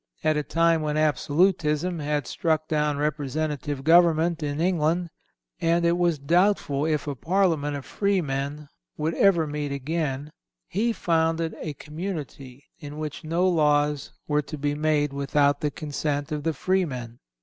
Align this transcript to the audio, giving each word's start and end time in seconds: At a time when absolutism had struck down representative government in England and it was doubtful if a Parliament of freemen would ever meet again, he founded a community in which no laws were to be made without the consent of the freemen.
At 0.23 0.35
a 0.35 0.41
time 0.41 0.81
when 0.81 0.97
absolutism 0.97 1.99
had 1.99 2.25
struck 2.25 2.67
down 2.67 2.97
representative 2.97 3.83
government 3.83 4.41
in 4.41 4.59
England 4.59 5.11
and 5.59 5.85
it 5.85 5.95
was 5.95 6.17
doubtful 6.17 6.87
if 6.87 7.05
a 7.05 7.13
Parliament 7.13 7.75
of 7.77 7.85
freemen 7.85 8.67
would 8.97 9.13
ever 9.13 9.45
meet 9.45 9.71
again, 9.71 10.31
he 10.67 10.91
founded 10.91 11.55
a 11.59 11.75
community 11.75 12.63
in 12.79 12.97
which 12.97 13.23
no 13.23 13.47
laws 13.47 14.11
were 14.27 14.41
to 14.41 14.57
be 14.57 14.73
made 14.73 15.13
without 15.13 15.61
the 15.61 15.69
consent 15.69 16.31
of 16.31 16.41
the 16.41 16.53
freemen. 16.53 17.19